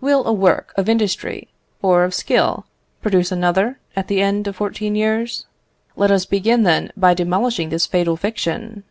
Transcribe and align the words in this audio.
"Will 0.00 0.24
a 0.24 0.32
work 0.32 0.72
of 0.78 0.88
industry 0.88 1.48
or 1.82 2.02
of 2.04 2.14
skill 2.14 2.64
produce 3.02 3.30
another, 3.30 3.78
at 3.94 4.08
the 4.08 4.22
end 4.22 4.46
of 4.48 4.56
fourteen 4.56 4.94
years? 4.94 5.44
"Let 5.96 6.10
us 6.10 6.24
begin, 6.24 6.62
then, 6.62 6.92
by 6.96 7.12
demolishing 7.12 7.68
this 7.68 7.84
fatal 7.84 8.16
fiction." 8.16 8.84